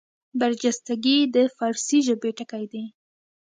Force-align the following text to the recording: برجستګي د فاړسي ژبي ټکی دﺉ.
برجستګي 0.39 1.17
د 1.35 1.37
فاړسي 1.55 1.99
ژبي 2.07 2.31
ټکی 2.37 2.65
دﺉ. 2.71 2.85